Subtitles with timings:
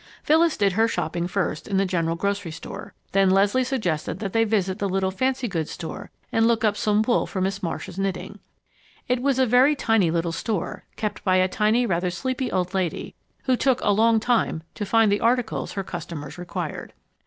[0.23, 2.95] Phyllis did her shopping first, in the general grocery store.
[3.11, 7.03] Then Leslie suggested that they visit the little fancy goods store and look up some
[7.03, 8.39] wool for Miss Marcia's knitting.
[9.07, 13.13] It was a very tiny little store, kept by a tiny, rather sleepy old lady,
[13.43, 16.93] who took a long time to find the articles her customers required.